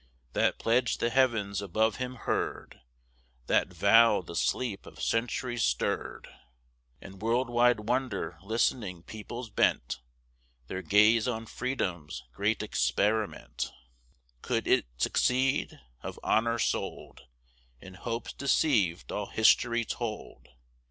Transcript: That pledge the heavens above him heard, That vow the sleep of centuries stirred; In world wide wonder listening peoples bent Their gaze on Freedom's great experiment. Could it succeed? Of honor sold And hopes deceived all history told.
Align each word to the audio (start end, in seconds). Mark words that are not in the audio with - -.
That 0.33 0.57
pledge 0.57 0.97
the 0.97 1.11
heavens 1.11 1.61
above 1.61 1.97
him 1.97 2.15
heard, 2.15 2.81
That 3.45 3.71
vow 3.71 4.21
the 4.23 4.35
sleep 4.35 4.87
of 4.87 4.99
centuries 4.99 5.61
stirred; 5.63 6.27
In 6.99 7.19
world 7.19 7.51
wide 7.51 7.81
wonder 7.81 8.39
listening 8.41 9.03
peoples 9.03 9.51
bent 9.51 10.01
Their 10.65 10.81
gaze 10.81 11.27
on 11.27 11.45
Freedom's 11.45 12.23
great 12.33 12.63
experiment. 12.63 13.71
Could 14.41 14.65
it 14.65 14.87
succeed? 14.97 15.79
Of 16.01 16.19
honor 16.23 16.57
sold 16.57 17.27
And 17.79 17.97
hopes 17.97 18.33
deceived 18.33 19.11
all 19.11 19.27
history 19.27 19.85
told. 19.85 20.47